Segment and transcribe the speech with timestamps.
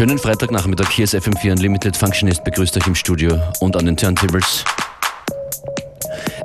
[0.00, 4.64] Schönen Freitagnachmittag, hier ist FM4 Unlimited Functionist, begrüßt euch im Studio und an den Turntables.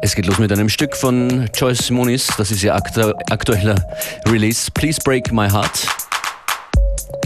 [0.01, 3.81] Es geht los mit einem Stück von Joyce Moniz, das ist ihr aktu aktueller
[4.27, 5.87] Release, Please Break My Heart.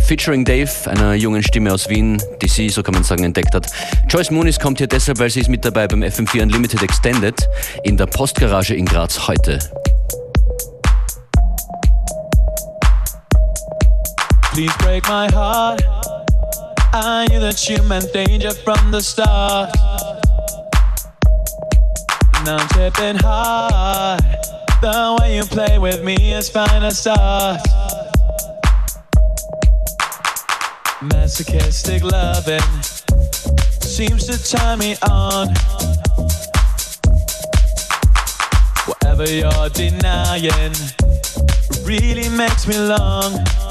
[0.03, 3.65] Featuring Dave, einer jungen Stimme aus Wien, die sie, so kann man sagen, entdeckt hat.
[4.07, 7.49] Joyce Moniz kommt hier deshalb, weil sie ist mit dabei beim FM4 Unlimited Extended
[7.85, 9.57] in der Postgarage in Graz heute.
[14.53, 16.08] Please break my heart.
[16.91, 19.69] I knew that you meant danger from the start.
[22.45, 24.21] Now I'm tripping hard.
[24.81, 27.61] The way you play with me is fine as start.
[31.01, 32.81] Masochistic loving
[33.81, 35.49] seems to turn me on.
[38.87, 40.73] Whatever you're denying
[41.85, 43.68] really makes me long.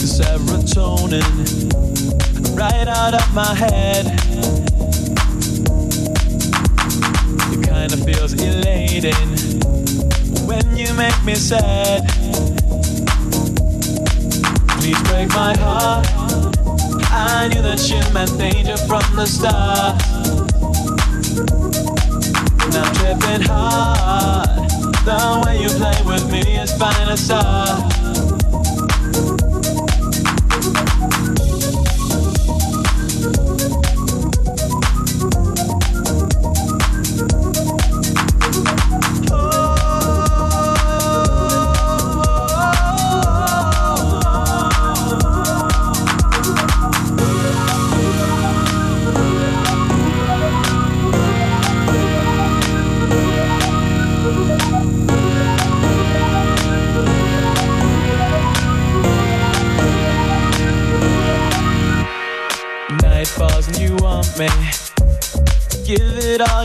[0.00, 1.28] The serotonin
[2.56, 4.06] right out of my head.
[7.52, 9.28] It kinda feels elating
[10.46, 12.08] when you make me sad.
[14.78, 16.06] Please break my heart.
[17.12, 20.00] I knew that you meant danger from the start.
[22.72, 24.70] Now I'm tripping hard.
[25.04, 28.09] The way you play with me is fine as start.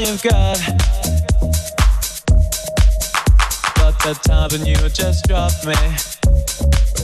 [0.05, 0.59] You've got.
[3.75, 5.73] But the times when you just dropped me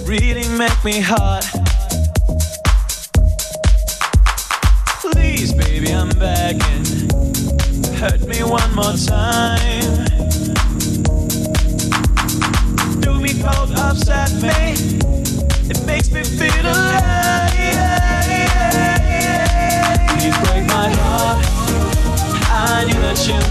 [0.05, 1.43] really make me hot.
[5.01, 6.85] Please, baby, I'm begging.
[7.95, 10.05] Hurt me one more time.
[13.01, 14.73] Do me cold, upset me.
[15.69, 16.50] It makes me feel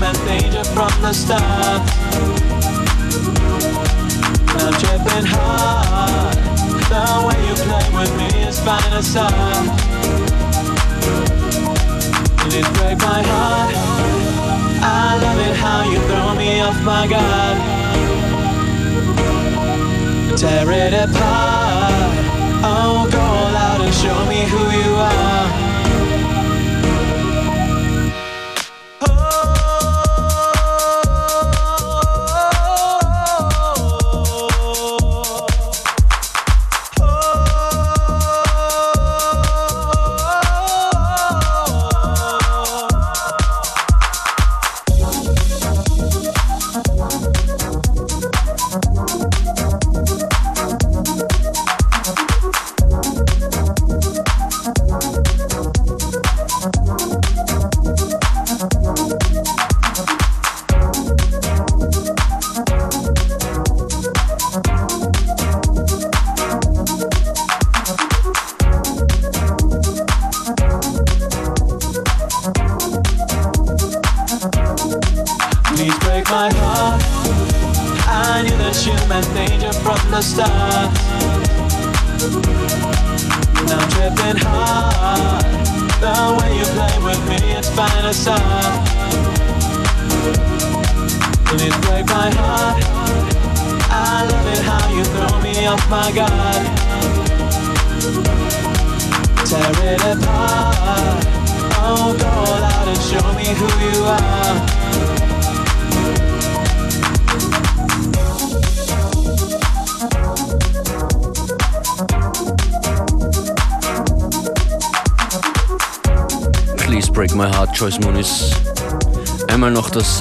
[0.01, 1.83] That danger from the start.
[4.57, 6.37] I'm tripping hard.
[6.89, 9.33] The way you play with me is fine as art.
[12.41, 13.75] Please break my heart.
[14.83, 17.59] I love it how you throw me off my guard.
[20.39, 22.15] Tear it apart.
[22.65, 25.30] Oh, go all out and show me who you are.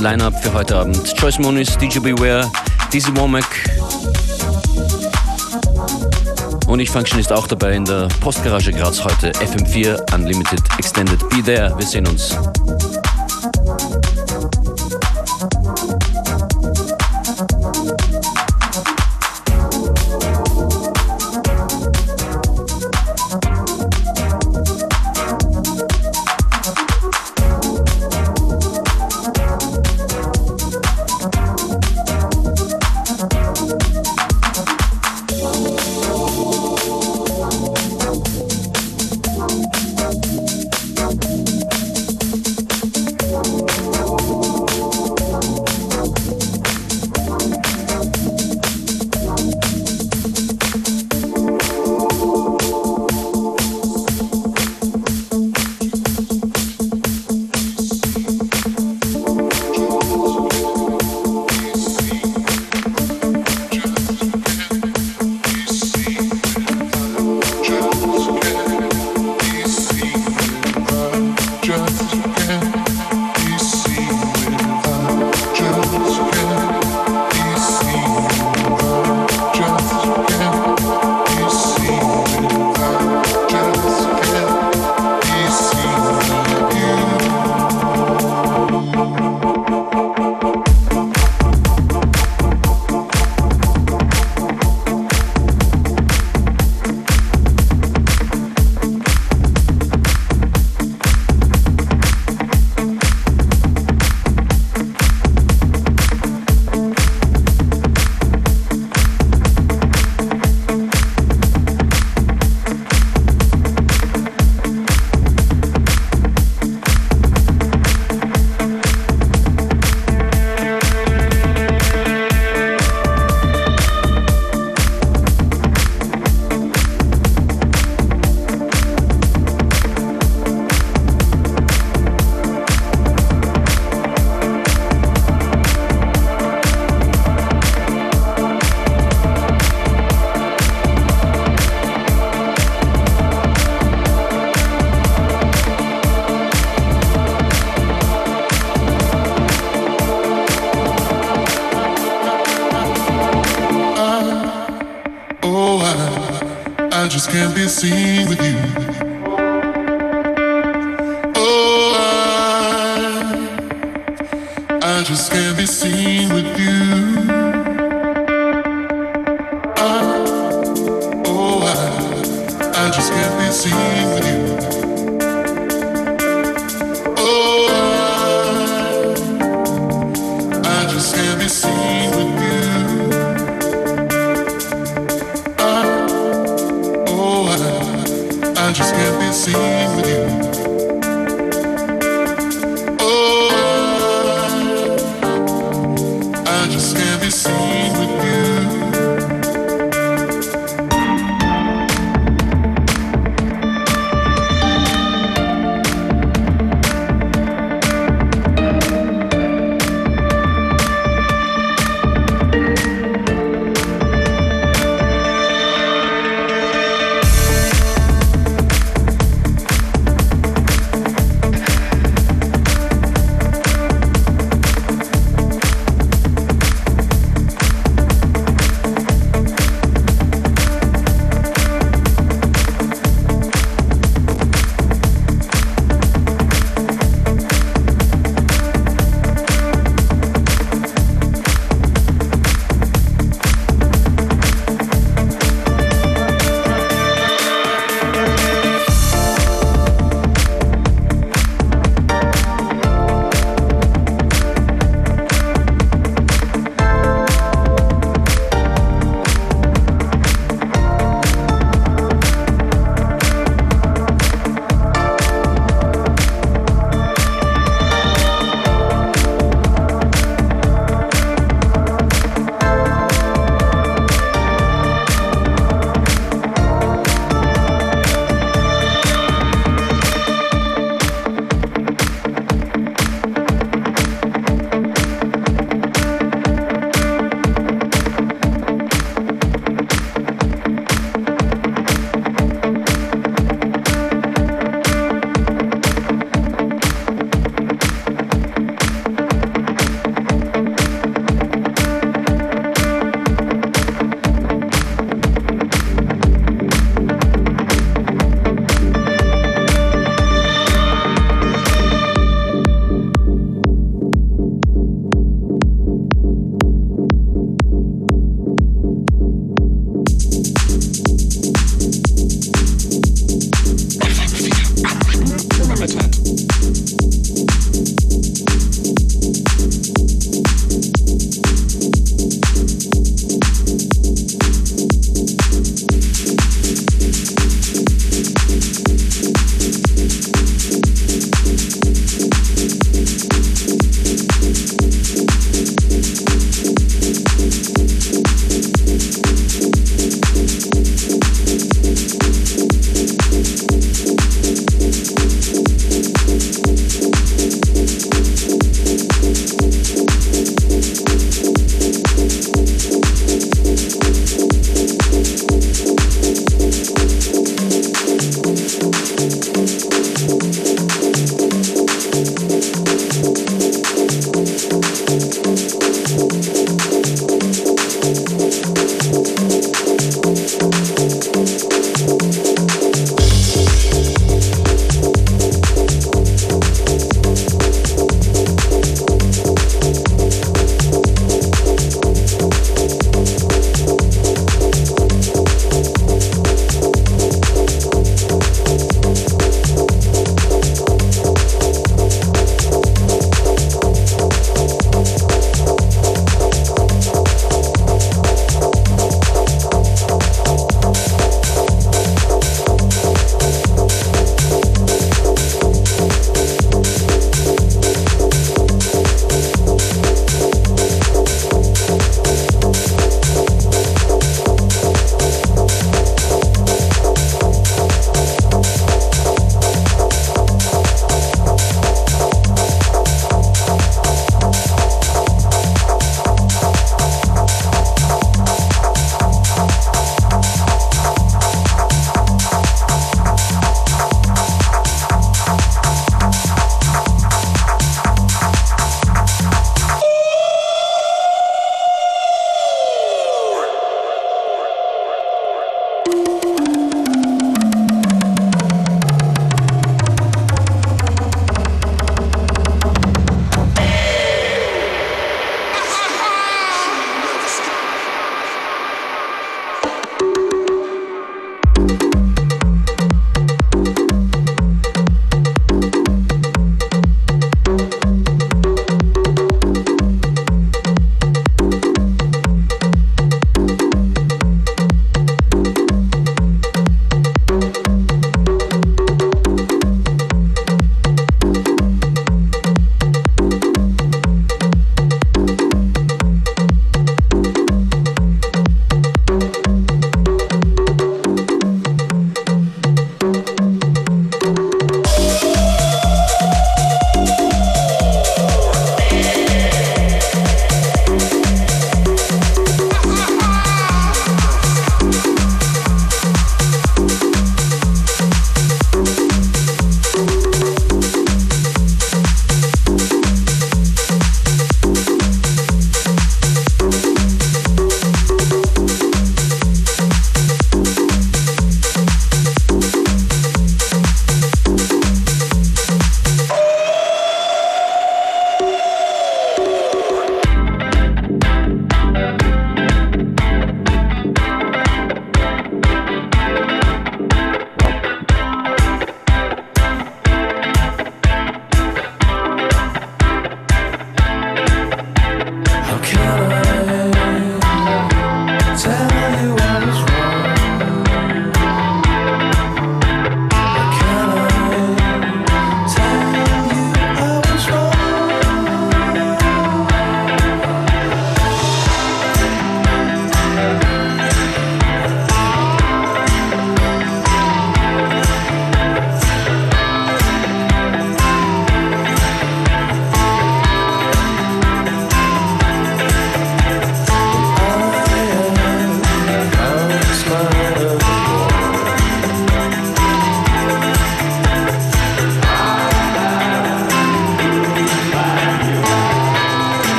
[0.00, 1.14] Line-Up für heute Abend.
[1.18, 2.50] Joyce Moniz, DJ Beware,
[2.92, 3.44] Dizzy Womack.
[6.66, 9.32] Und ich Function ist auch dabei in der Postgarage Graz heute.
[9.32, 11.18] FM4 Unlimited Extended.
[11.28, 12.36] Be there, wir sehen uns.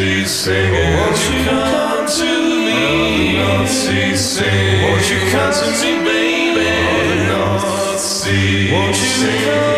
[0.00, 0.96] cease singing.
[0.96, 2.30] Won't you come to
[2.64, 2.72] me?
[2.72, 4.82] All the Nazis cease singing.
[4.82, 6.68] Won't you come to me, baby?
[6.88, 9.69] All the I'll not cease singing.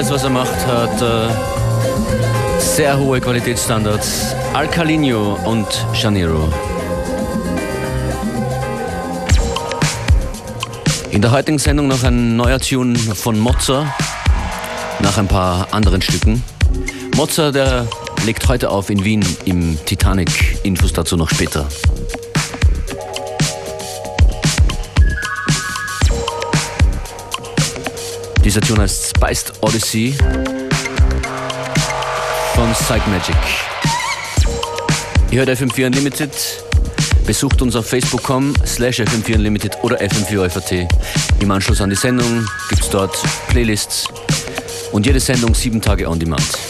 [0.00, 1.28] Alles, was er macht, hat äh,
[2.58, 4.34] sehr hohe Qualitätsstandards.
[4.54, 6.50] Alcalino und Janiro.
[11.10, 13.94] In der heutigen Sendung noch ein neuer Tune von Mozza,
[15.00, 16.42] nach ein paar anderen Stücken.
[17.14, 17.86] Mozza, der
[18.24, 20.60] legt heute auf in Wien im Titanic.
[20.62, 21.68] Infos dazu noch später.
[28.50, 30.12] Dieser Tune heißt Spiced Odyssey
[32.54, 33.36] von Psych Magic.
[35.30, 36.32] Ihr hört FM4 Unlimited.
[37.24, 40.88] Besucht uns auf facebook.com slash FM4 Unlimited oder FM4
[41.38, 44.08] Im Anschluss an die Sendung gibt es dort Playlists
[44.90, 46.69] und jede Sendung sieben Tage on demand.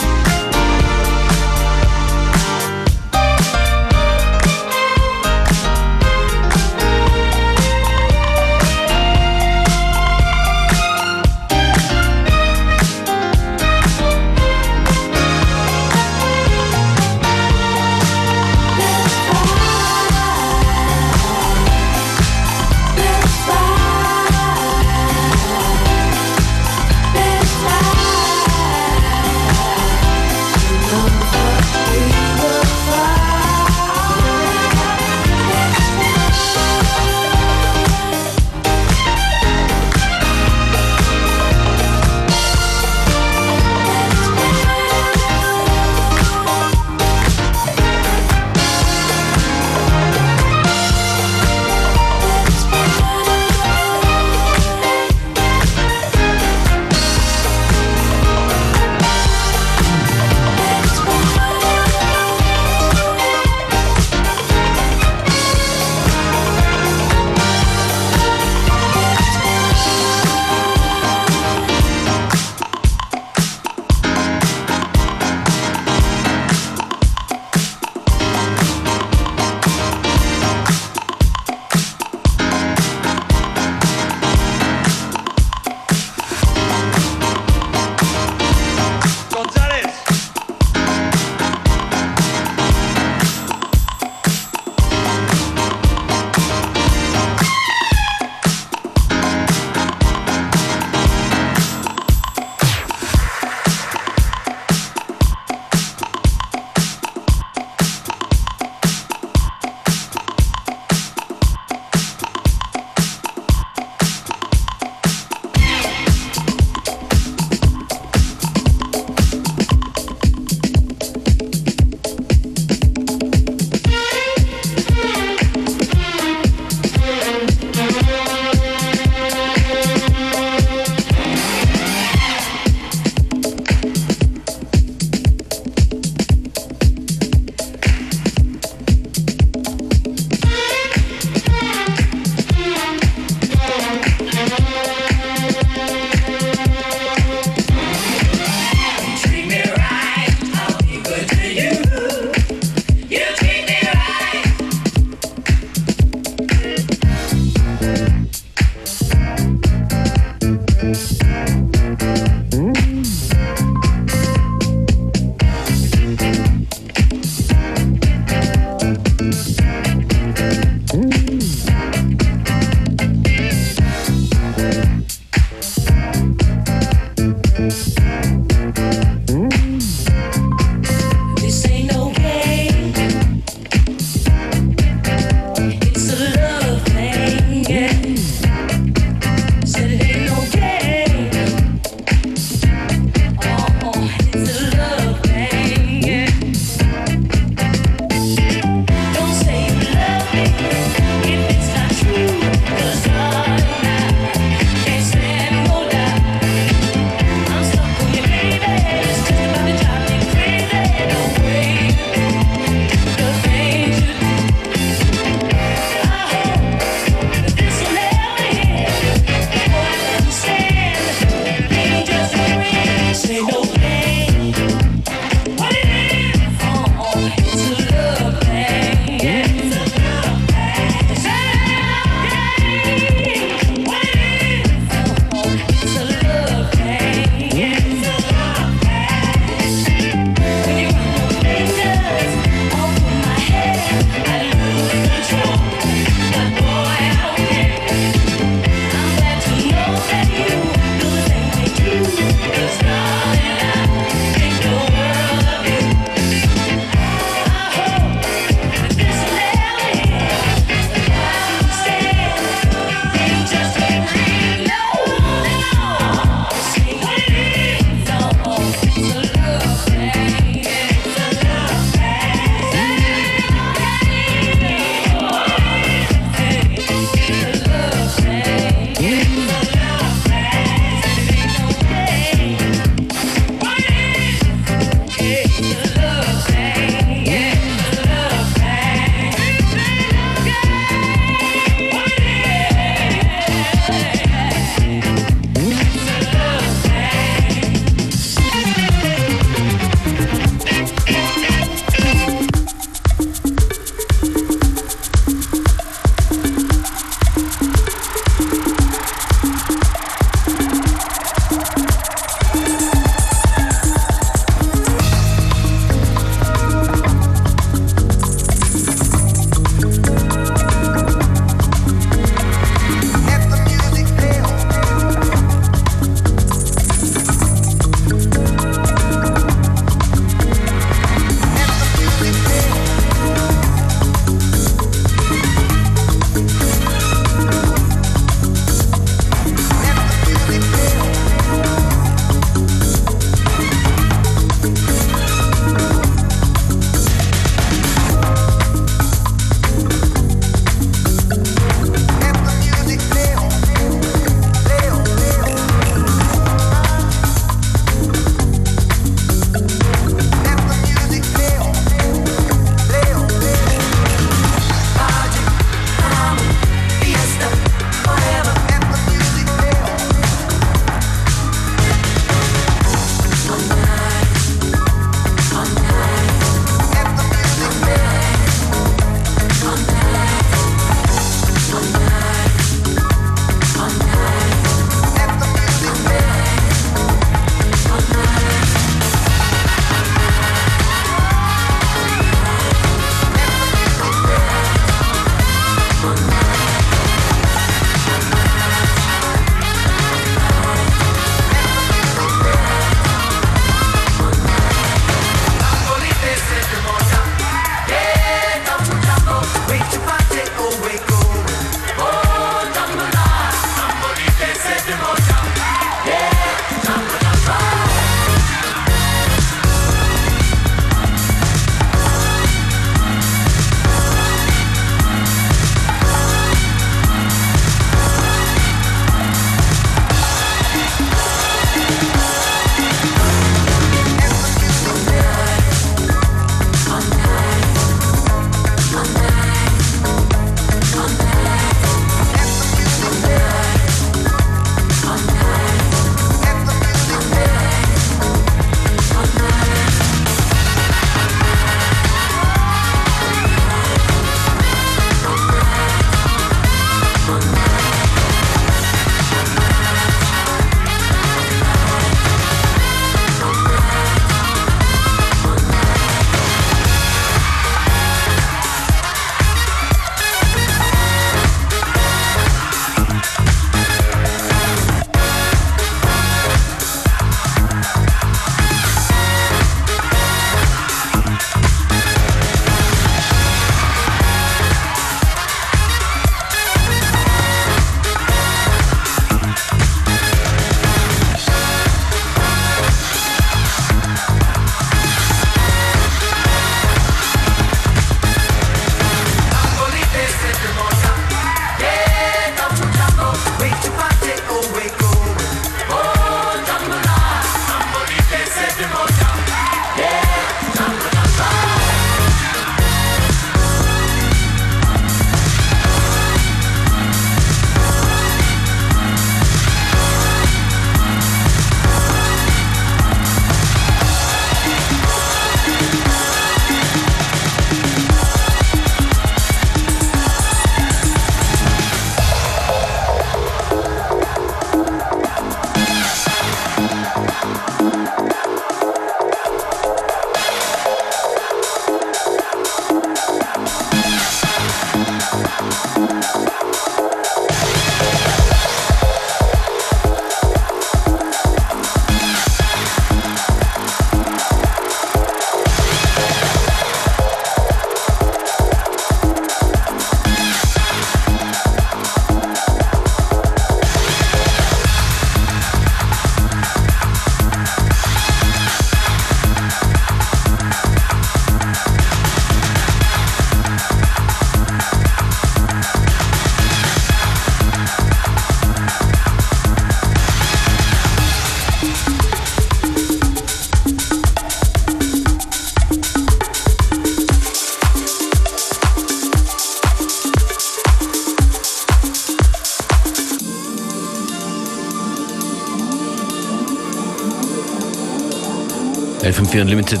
[599.58, 600.00] FM4 Unlimited.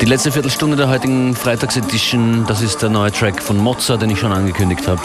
[0.00, 4.18] Die letzte Viertelstunde der heutigen Freitagsedition, das ist der neue Track von Mozart, den ich
[4.18, 5.00] schon angekündigt habe.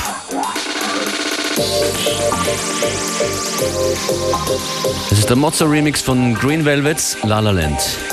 [5.10, 8.11] Das ist der Mozart Remix von Green Velvets La La Land.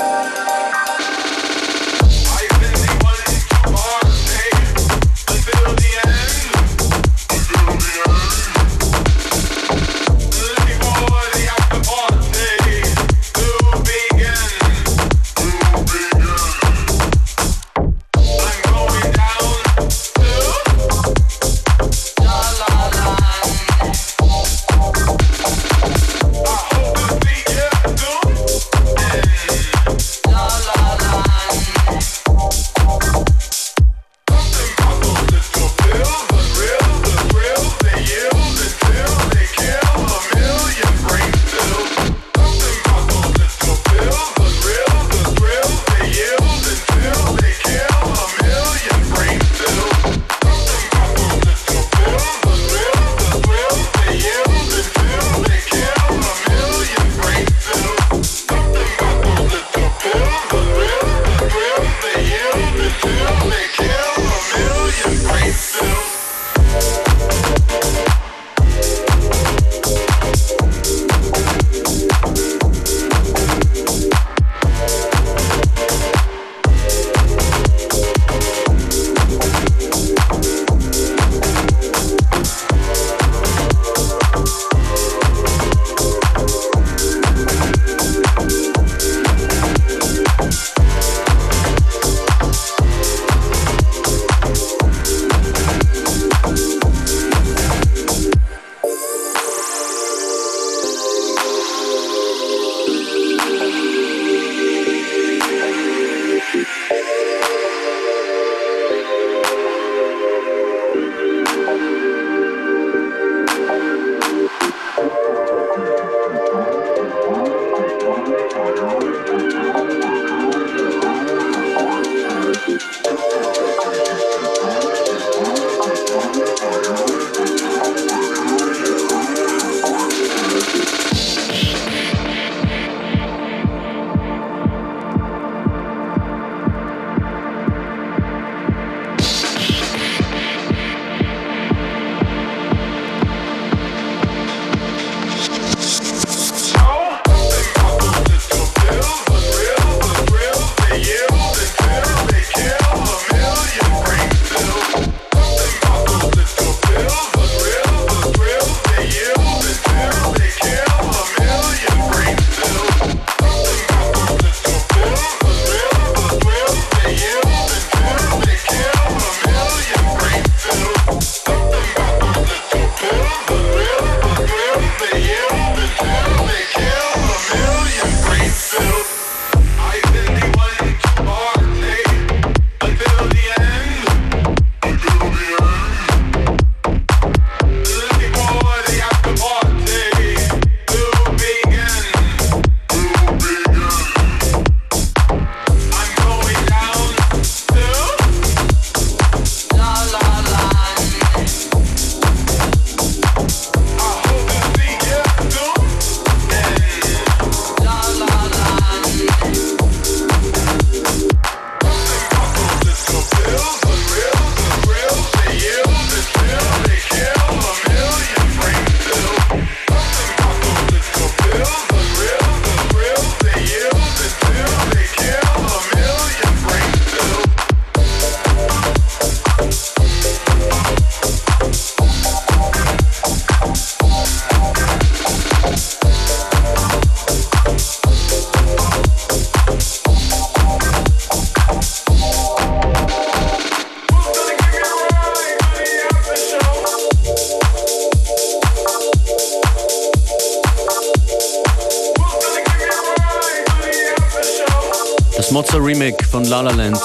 [256.49, 256.99] Remake von La La Land.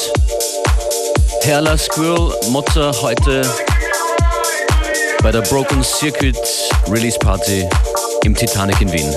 [1.43, 3.43] Herla Squirrel Mozza heute
[5.23, 6.37] bei der Broken Circuit
[6.91, 7.67] Release Party
[8.25, 9.15] im Titanic in Wien.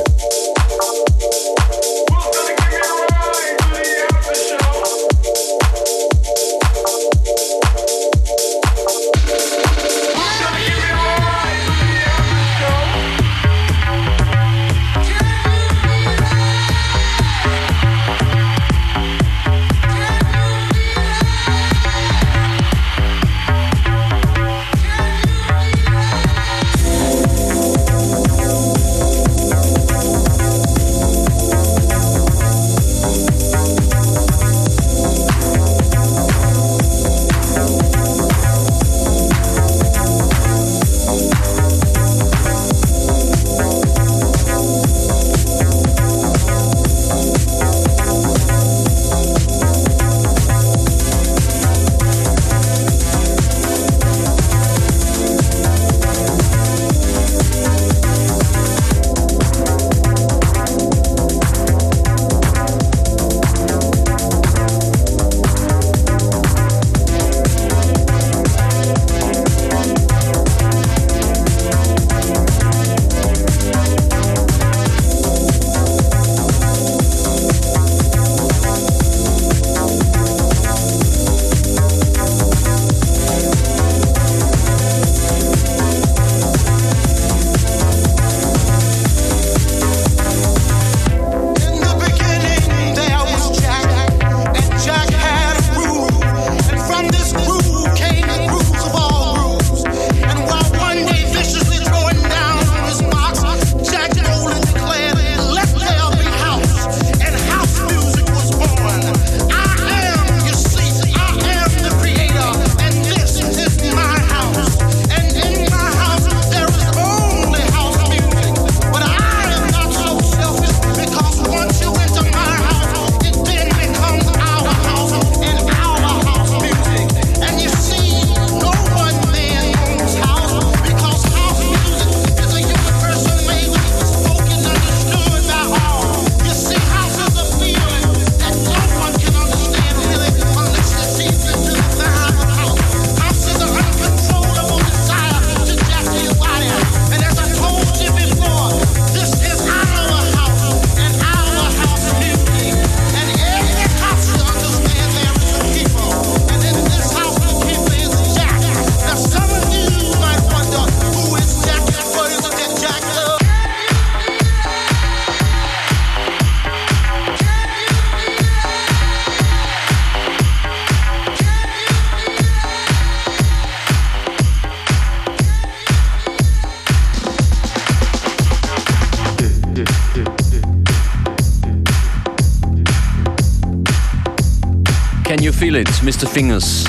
[186.07, 186.25] Mr.
[186.25, 186.85] Fingers.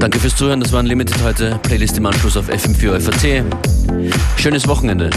[0.00, 1.60] Danke fürs Zuhören, das war Unlimited heute.
[1.62, 3.44] Playlist im Anschluss auf FM4 FAT.
[4.36, 5.10] Schönes Wochenende.